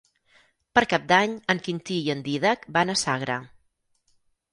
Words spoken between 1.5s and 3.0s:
en Quintí i en Dídac van a